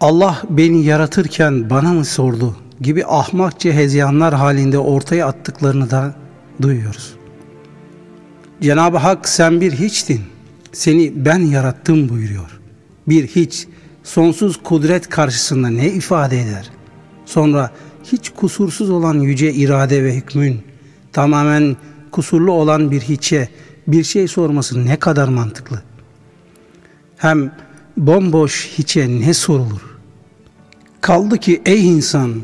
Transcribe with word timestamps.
Allah 0.00 0.42
beni 0.50 0.84
yaratırken 0.84 1.70
bana 1.70 1.92
mı 1.92 2.04
sordu 2.04 2.56
gibi 2.80 3.06
ahmakça 3.06 3.70
hezeyanlar 3.70 4.34
halinde 4.34 4.78
ortaya 4.78 5.26
attıklarını 5.26 5.90
da 5.90 6.14
duyuyoruz. 6.62 7.14
Cenab-ı 8.60 8.96
Hak 8.96 9.28
sen 9.28 9.60
bir 9.60 9.72
hiçtin, 9.72 10.20
seni 10.72 11.24
ben 11.24 11.38
yarattım 11.38 12.08
buyuruyor. 12.08 12.60
Bir 13.08 13.26
hiç, 13.26 13.66
sonsuz 14.02 14.62
kudret 14.62 15.08
karşısında 15.08 15.68
ne 15.68 15.90
ifade 15.90 16.40
eder? 16.40 16.70
Sonra 17.26 17.70
hiç 18.04 18.30
kusursuz 18.30 18.90
olan 18.90 19.14
yüce 19.14 19.52
irade 19.52 20.04
ve 20.04 20.14
hükmün, 20.14 20.62
tamamen 21.12 21.76
kusurlu 22.10 22.52
olan 22.52 22.90
bir 22.90 23.00
hiçe 23.00 23.48
bir 23.86 24.04
şey 24.04 24.28
sorması 24.28 24.86
ne 24.86 24.96
kadar 24.96 25.28
mantıklı. 25.28 25.82
Hem 27.16 27.52
bomboş 27.96 28.68
hiçe 28.78 29.08
ne 29.08 29.34
sorulur? 29.34 29.89
Kaldı 31.00 31.38
ki 31.38 31.62
ey 31.66 31.88
insan, 31.88 32.34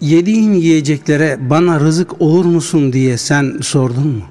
yediğin 0.00 0.52
yiyeceklere 0.52 1.50
bana 1.50 1.80
rızık 1.80 2.22
olur 2.22 2.44
musun 2.44 2.92
diye 2.92 3.18
sen 3.18 3.58
sordun 3.62 4.06
mu? 4.06 4.22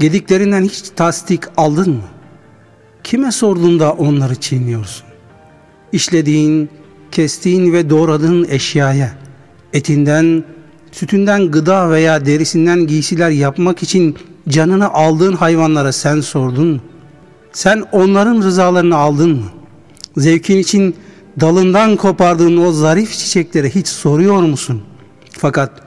Yediklerinden 0.00 0.62
hiç 0.64 0.82
tasdik 0.96 1.42
aldın 1.56 1.90
mı? 1.90 2.02
Kime 3.04 3.32
sorduğunda 3.32 3.92
onları 3.92 4.34
çiğniyorsun? 4.34 5.06
İşlediğin, 5.92 6.68
kestiğin 7.10 7.72
ve 7.72 7.90
doğradığın 7.90 8.46
eşyaya, 8.48 9.12
etinden, 9.72 10.44
sütünden 10.92 11.50
gıda 11.50 11.90
veya 11.90 12.26
derisinden 12.26 12.86
giysiler 12.86 13.30
yapmak 13.30 13.82
için 13.82 14.16
canını 14.48 14.92
aldığın 14.92 15.32
hayvanlara 15.32 15.92
sen 15.92 16.20
sordun 16.20 16.66
mu? 16.66 16.80
Sen 17.52 17.84
onların 17.92 18.42
rızalarını 18.42 18.96
aldın 18.96 19.30
mı? 19.30 19.46
Zevkin 20.16 20.58
için 20.58 20.94
dalından 21.40 21.96
kopardığın 21.96 22.56
o 22.56 22.72
zarif 22.72 23.12
çiçeklere 23.12 23.70
hiç 23.70 23.88
soruyor 23.88 24.42
musun? 24.42 24.82
Fakat 25.30 25.82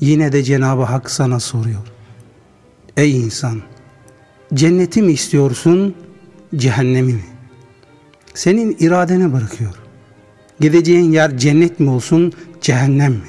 yine 0.00 0.32
de 0.32 0.42
Cenab-ı 0.42 0.82
Hak 0.82 1.10
sana 1.10 1.40
soruyor. 1.40 1.86
Ey 2.96 3.16
insan! 3.16 3.62
Cenneti 4.54 5.02
mi 5.02 5.12
istiyorsun, 5.12 5.94
cehennemi 6.56 7.12
mi? 7.12 7.24
Senin 8.34 8.76
iradene 8.80 9.32
bırakıyor. 9.32 9.74
Gideceğin 10.60 11.12
yer 11.12 11.38
cennet 11.38 11.80
mi 11.80 11.90
olsun, 11.90 12.32
cehennem 12.60 13.12
mi? 13.12 13.28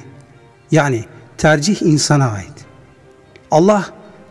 Yani 0.72 1.06
tercih 1.38 1.82
insana 1.82 2.30
ait. 2.32 2.54
Allah 3.52 3.86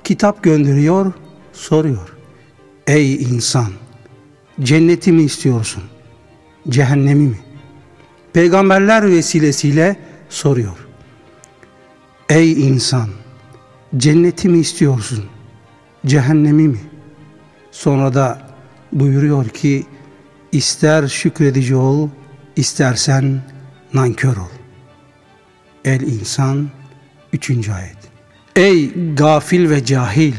kitap 0.05 0.43
gönderiyor, 0.43 1.13
soruyor. 1.53 2.17
Ey 2.87 3.23
insan! 3.23 3.69
Cenneti 4.61 5.13
mi 5.13 5.23
istiyorsun? 5.23 5.83
Cehennemi 6.69 7.29
mi? 7.29 7.39
Peygamberler 8.33 9.11
vesilesiyle 9.11 9.97
soruyor. 10.29 10.77
Ey 12.29 12.53
insan! 12.53 13.09
Cenneti 13.97 14.49
mi 14.49 14.59
istiyorsun? 14.59 15.25
Cehennemi 16.07 16.69
mi? 16.69 16.81
Sonra 17.71 18.15
da 18.15 18.49
buyuruyor 18.93 19.49
ki 19.49 19.87
ister 20.53 21.09
şükredici 21.09 21.77
ol, 21.77 22.09
istersen 22.57 23.43
nankör 23.95 24.37
ol. 24.37 24.53
El 25.85 26.01
insan 26.01 26.69
3. 27.33 27.69
ayet. 27.69 27.97
Ey 28.57 29.15
gafil 29.15 29.71
ve 29.71 29.85
cahil! 29.85 30.35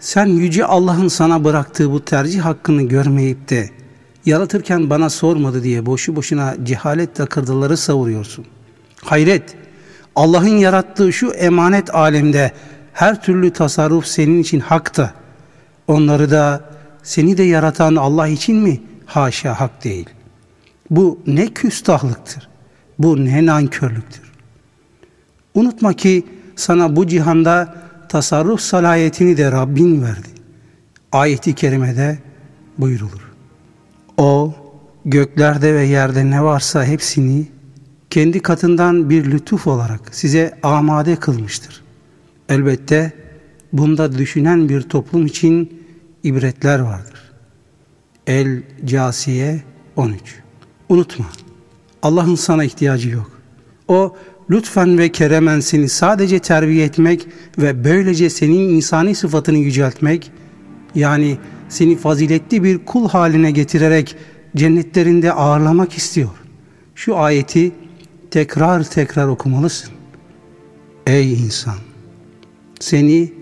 Sen 0.00 0.26
yüce 0.26 0.64
Allah'ın 0.64 1.08
sana 1.08 1.44
bıraktığı 1.44 1.92
bu 1.92 2.04
tercih 2.04 2.40
hakkını 2.40 2.82
görmeyip 2.82 3.48
de 3.48 3.70
yaratırken 4.26 4.90
bana 4.90 5.10
sormadı 5.10 5.62
diye 5.62 5.86
boşu 5.86 6.16
boşuna 6.16 6.54
cehalet 6.62 7.14
takırdıları 7.14 7.76
savuruyorsun. 7.76 8.44
Hayret! 9.04 9.56
Allah'ın 10.16 10.56
yarattığı 10.56 11.12
şu 11.12 11.30
emanet 11.30 11.94
alemde 11.94 12.52
her 12.92 13.22
türlü 13.22 13.50
tasarruf 13.50 14.06
senin 14.06 14.42
için 14.42 14.60
hakta. 14.60 15.14
Onları 15.88 16.30
da 16.30 16.64
seni 17.02 17.38
de 17.38 17.42
yaratan 17.42 17.96
Allah 17.96 18.28
için 18.28 18.56
mi? 18.56 18.80
Haşa 19.06 19.60
hak 19.60 19.84
değil. 19.84 20.08
Bu 20.90 21.18
ne 21.26 21.46
küstahlıktır. 21.46 22.48
Bu 22.98 23.24
ne 23.24 23.46
nankörlüktür. 23.46 24.32
Unutma 25.54 25.92
ki 25.92 26.26
sana 26.56 26.96
bu 26.96 27.06
cihanda 27.06 27.74
tasarruf 28.08 28.60
salayetini 28.60 29.36
de 29.36 29.52
Rabbin 29.52 30.02
verdi. 30.02 30.28
Ayeti 31.12 31.54
kerimede 31.54 32.18
buyurulur. 32.78 33.29
O 34.20 34.54
göklerde 35.04 35.74
ve 35.74 35.84
yerde 35.84 36.30
ne 36.30 36.42
varsa 36.42 36.84
hepsini 36.84 37.46
kendi 38.10 38.40
katından 38.40 39.10
bir 39.10 39.30
lütuf 39.30 39.66
olarak 39.66 40.00
size 40.12 40.58
amade 40.62 41.16
kılmıştır. 41.16 41.82
Elbette 42.48 43.12
bunda 43.72 44.18
düşünen 44.18 44.68
bir 44.68 44.82
toplum 44.82 45.26
için 45.26 45.82
ibretler 46.22 46.78
vardır. 46.78 47.32
El 48.26 48.62
Casiye 48.84 49.62
13 49.96 50.20
Unutma, 50.88 51.26
Allah'ın 52.02 52.34
sana 52.34 52.64
ihtiyacı 52.64 53.08
yok. 53.08 53.30
O 53.88 54.16
lütfen 54.50 54.98
ve 54.98 55.12
keremen 55.12 55.60
seni 55.60 55.88
sadece 55.88 56.38
terbiye 56.38 56.84
etmek 56.84 57.26
ve 57.58 57.84
böylece 57.84 58.30
senin 58.30 58.68
insani 58.68 59.14
sıfatını 59.14 59.58
yüceltmek, 59.58 60.30
yani 60.94 61.38
seni 61.68 61.96
faziletli 61.96 62.64
bir 62.64 62.84
kul 62.84 63.08
haline 63.08 63.50
getirerek 63.50 64.16
cennetlerinde 64.56 65.32
ağırlamak 65.32 65.92
istiyor. 65.92 66.30
Şu 66.94 67.16
ayeti 67.16 67.72
tekrar 68.30 68.84
tekrar 68.84 69.26
okumalısın. 69.26 69.90
Ey 71.06 71.32
insan! 71.32 71.74
Seni 72.80 73.32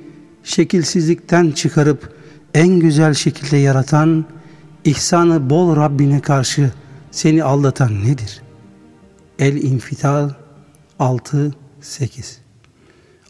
şekilsizlikten 0.42 1.50
çıkarıp 1.50 2.14
en 2.54 2.68
güzel 2.68 3.14
şekilde 3.14 3.56
yaratan, 3.56 4.24
ihsanı 4.84 5.50
bol 5.50 5.76
Rabbine 5.76 6.20
karşı 6.20 6.72
seni 7.10 7.44
aldatan 7.44 8.04
nedir? 8.04 8.42
El-İnfital 9.38 10.30
6-8 11.00 11.52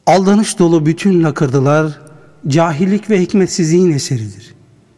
Aldanış 0.06 0.58
dolu 0.58 0.86
bütün 0.86 1.24
lakırdılar, 1.24 2.00
cahillik 2.47 3.10
ve 3.10 3.21
hikmetsizliğin 3.21 3.93
eseridir. 3.93 4.54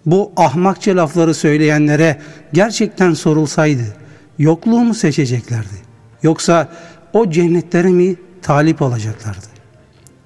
Bu 0.07 0.33
ahmakça 0.37 0.97
lafları 0.97 1.35
söyleyenlere 1.35 2.21
gerçekten 2.53 3.15
sorulsaydı, 3.15 3.97
yokluğu 4.39 4.81
mu 4.81 4.95
seçeceklerdi? 4.95 5.75
Yoksa 6.23 6.69
o 7.13 7.31
cennetlere 7.31 7.89
mi 7.89 8.17
talip 8.43 8.83
olacaklardı? 8.83 9.47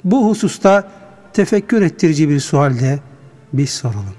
Bu 0.05 0.29
hususta 0.29 0.91
tefekkür 1.33 1.83
ettirici 1.83 2.29
bir 2.29 2.41
sualde 2.41 2.99
biz 3.53 3.71
soralım. 3.71 4.15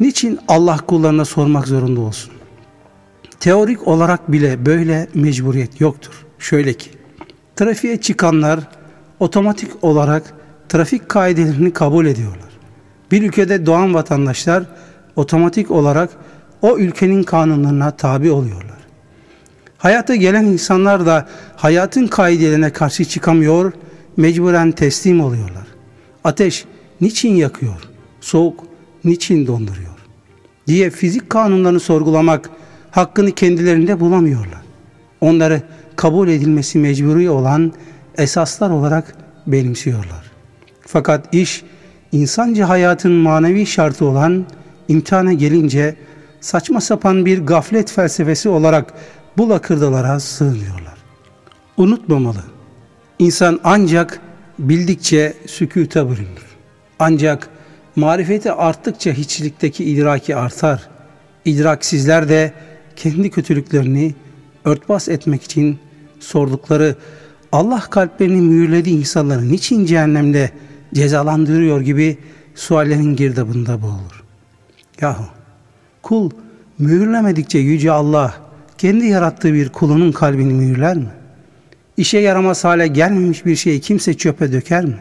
Niçin 0.00 0.38
Allah 0.48 0.76
kullarına 0.76 1.24
sormak 1.24 1.68
zorunda 1.68 2.00
olsun? 2.00 2.32
Teorik 3.40 3.88
olarak 3.88 4.32
bile 4.32 4.66
böyle 4.66 5.08
mecburiyet 5.14 5.80
yoktur. 5.80 6.26
Şöyle 6.38 6.72
ki, 6.72 6.90
trafiğe 7.56 8.00
çıkanlar 8.00 8.60
otomatik 9.20 9.84
olarak 9.84 10.34
trafik 10.70 11.08
kaidelerini 11.08 11.72
kabul 11.72 12.06
ediyorlar. 12.06 12.50
Bir 13.10 13.22
ülkede 13.22 13.66
doğan 13.66 13.94
vatandaşlar 13.94 14.64
otomatik 15.16 15.70
olarak 15.70 16.10
o 16.62 16.78
ülkenin 16.78 17.22
kanunlarına 17.22 17.90
tabi 17.90 18.30
oluyorlar. 18.30 18.78
Hayata 19.78 20.14
gelen 20.14 20.44
insanlar 20.44 21.06
da 21.06 21.28
hayatın 21.56 22.06
kaidelerine 22.06 22.70
karşı 22.70 23.04
çıkamıyor, 23.04 23.72
mecburen 24.16 24.72
teslim 24.72 25.20
oluyorlar. 25.20 25.66
Ateş 26.24 26.64
niçin 27.00 27.34
yakıyor? 27.34 27.80
Soğuk 28.20 28.64
niçin 29.04 29.46
donduruyor? 29.46 29.90
diye 30.66 30.90
fizik 30.90 31.30
kanunlarını 31.30 31.80
sorgulamak 31.80 32.50
hakkını 32.90 33.32
kendilerinde 33.32 34.00
bulamıyorlar. 34.00 34.62
Onları 35.20 35.62
kabul 35.96 36.28
edilmesi 36.28 36.78
mecburi 36.78 37.30
olan 37.30 37.72
esaslar 38.18 38.70
olarak 38.70 39.14
benimsiyorlar. 39.46 40.29
Fakat 40.92 41.34
iş 41.34 41.62
insanca 42.12 42.68
hayatın 42.68 43.12
manevi 43.12 43.66
şartı 43.66 44.04
olan 44.04 44.46
imtihana 44.88 45.32
gelince 45.32 45.96
saçma 46.40 46.80
sapan 46.80 47.26
bir 47.26 47.46
gaflet 47.46 47.92
felsefesi 47.92 48.48
olarak 48.48 48.94
bu 49.36 49.50
lakırdalara 49.50 50.20
sığınıyorlar. 50.20 50.98
Unutmamalı. 51.76 52.44
İnsan 53.18 53.60
ancak 53.64 54.20
bildikçe 54.58 55.34
sükuta 55.46 56.10
bürünür. 56.10 56.46
Ancak 56.98 57.48
marifeti 57.96 58.52
arttıkça 58.52 59.12
hiçlikteki 59.12 59.84
idraki 59.84 60.36
artar. 60.36 60.88
İdraksizler 61.44 62.28
de 62.28 62.52
kendi 62.96 63.30
kötülüklerini 63.30 64.14
örtbas 64.64 65.08
etmek 65.08 65.42
için 65.42 65.78
sordukları 66.20 66.96
Allah 67.52 67.80
kalplerini 67.80 68.40
mühürlediği 68.40 68.98
insanları 68.98 69.52
niçin 69.52 69.84
cehennemde 69.86 70.50
cezalandırıyor 70.94 71.80
gibi 71.80 72.18
suallerin 72.54 73.16
girdabında 73.16 73.82
boğulur. 73.82 74.24
Yahu 75.00 75.24
kul 76.02 76.30
mühürlemedikçe 76.78 77.58
Yüce 77.58 77.92
Allah 77.92 78.34
kendi 78.78 79.06
yarattığı 79.06 79.54
bir 79.54 79.68
kulunun 79.68 80.12
kalbini 80.12 80.52
mühürler 80.52 80.96
mi? 80.96 81.08
İşe 81.96 82.18
yaramaz 82.18 82.64
hale 82.64 82.86
gelmemiş 82.86 83.46
bir 83.46 83.56
şeyi 83.56 83.80
kimse 83.80 84.14
çöpe 84.14 84.52
döker 84.52 84.84
mi? 84.84 84.96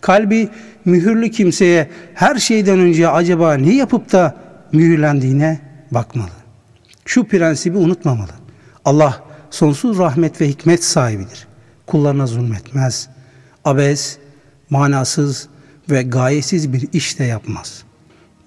Kalbi 0.00 0.48
mühürlü 0.84 1.30
kimseye 1.30 1.88
her 2.14 2.36
şeyden 2.36 2.78
önce 2.78 3.08
acaba 3.08 3.54
ne 3.54 3.74
yapıp 3.74 4.12
da 4.12 4.36
mühürlendiğine 4.72 5.60
bakmalı. 5.90 6.30
Şu 7.04 7.24
prensibi 7.24 7.78
unutmamalı. 7.78 8.32
Allah 8.84 9.24
sonsuz 9.50 9.98
rahmet 9.98 10.40
ve 10.40 10.48
hikmet 10.48 10.84
sahibidir. 10.84 11.46
Kullarına 11.86 12.26
zulmetmez. 12.26 13.08
Abes, 13.64 14.18
manasız 14.72 15.48
ve 15.90 16.02
gayesiz 16.02 16.72
bir 16.72 16.88
iş 16.92 17.18
de 17.18 17.24
yapmaz. 17.24 17.82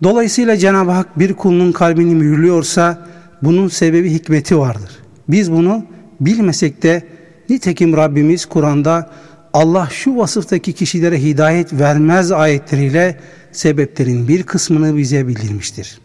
Dolayısıyla 0.03 0.57
Cenab-ı 0.57 0.91
Hak 0.91 1.19
bir 1.19 1.33
kulunun 1.33 1.71
kalbini 1.71 2.15
mühürlüyorsa 2.15 3.07
bunun 3.43 3.67
sebebi 3.67 4.09
hikmeti 4.11 4.57
vardır. 4.57 4.91
Biz 5.29 5.51
bunu 5.51 5.85
bilmesek 6.21 6.83
de 6.83 7.03
nitekim 7.49 7.97
Rabbimiz 7.97 8.45
Kur'an'da 8.45 9.11
Allah 9.53 9.87
şu 9.91 10.17
vasıftaki 10.17 10.73
kişilere 10.73 11.23
hidayet 11.23 11.73
vermez 11.73 12.31
ayetleriyle 12.31 13.19
sebeplerin 13.51 14.27
bir 14.27 14.43
kısmını 14.43 14.97
bize 14.97 15.27
bildirmiştir. 15.27 15.99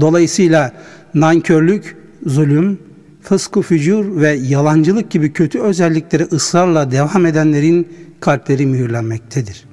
Dolayısıyla 0.00 0.72
nankörlük, 1.14 1.96
zulüm, 2.26 2.78
fıskı 3.28 3.62
fücur 3.62 4.20
ve 4.20 4.30
yalancılık 4.32 5.10
gibi 5.10 5.32
kötü 5.32 5.60
özellikleri 5.60 6.22
ısrarla 6.22 6.90
devam 6.90 7.26
edenlerin 7.26 7.88
kalpleri 8.20 8.66
mühürlenmektedir. 8.66 9.64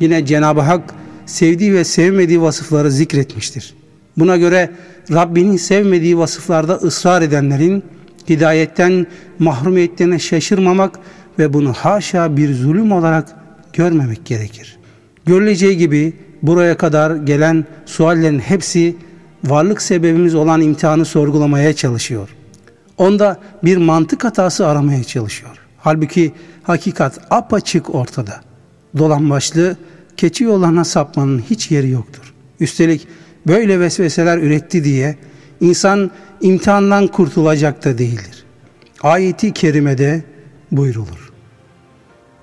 Yine 0.00 0.26
Cenab-ı 0.26 0.60
Hak 0.60 0.94
sevdiği 1.26 1.74
ve 1.74 1.84
sevmediği 1.84 2.42
vasıfları 2.42 2.90
zikretmiştir. 2.90 3.74
Buna 4.18 4.36
göre 4.36 4.70
Rabbinin 5.12 5.56
sevmediği 5.56 6.18
vasıflarda 6.18 6.74
ısrar 6.74 7.22
edenlerin 7.22 7.82
hidayetten 8.28 9.06
mahrumiyetlerine 9.38 10.18
şaşırmamak 10.18 10.98
ve 11.38 11.52
bunu 11.52 11.72
haşa 11.72 12.36
bir 12.36 12.54
zulüm 12.54 12.92
olarak 12.92 13.34
görmemek 13.72 14.26
gerekir. 14.26 14.78
Görüleceği 15.26 15.76
gibi 15.76 16.12
buraya 16.42 16.76
kadar 16.76 17.16
gelen 17.16 17.64
suallerin 17.86 18.38
hepsi 18.38 18.96
varlık 19.44 19.82
sebebimiz 19.82 20.34
olan 20.34 20.60
imtihanı 20.60 21.04
sorgulamaya 21.04 21.72
çalışıyor. 21.72 22.28
Onda 22.98 23.40
bir 23.64 23.76
mantık 23.76 24.24
hatası 24.24 24.66
aramaya 24.66 25.04
çalışıyor. 25.04 25.56
Halbuki 25.78 26.32
hakikat 26.62 27.20
apaçık 27.30 27.94
ortada. 27.94 28.40
Dolambaçlı 28.98 29.76
keçi 30.16 30.44
yollarına 30.44 30.84
sapmanın 30.84 31.38
hiç 31.50 31.70
yeri 31.70 31.90
yoktur. 31.90 32.34
Üstelik 32.60 33.08
böyle 33.46 33.80
vesveseler 33.80 34.38
üretti 34.38 34.84
diye 34.84 35.16
insan 35.60 36.10
imtihandan 36.40 37.06
kurtulacak 37.06 37.84
da 37.84 37.98
değildir. 37.98 38.44
Ayeti 39.02 39.52
kerimede 39.52 40.22
buyrulur. 40.72 41.32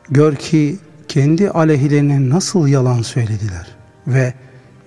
Gör 0.09 0.35
ki 0.35 0.77
kendi 1.07 1.49
aleyhilerine 1.49 2.29
nasıl 2.29 2.67
yalan 2.67 3.01
söylediler 3.01 3.67
ve 4.07 4.33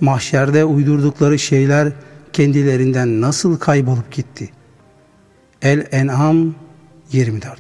mahşerde 0.01 0.65
uydurdukları 0.65 1.39
şeyler 1.39 1.93
kendilerinden 2.33 3.21
nasıl 3.21 3.59
kaybolup 3.59 4.13
gitti. 4.13 4.51
El-En'am 5.63 6.55
24 7.13 7.59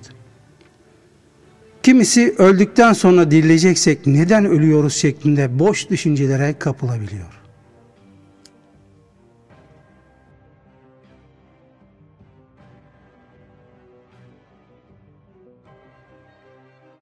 Kimisi 1.83 2.35
öldükten 2.39 2.93
sonra 2.93 3.31
dirileceksek 3.31 4.07
neden 4.07 4.45
ölüyoruz 4.45 4.95
şeklinde 4.95 5.59
boş 5.59 5.91
düşüncelere 5.91 6.55
kapılabiliyor. 6.59 7.38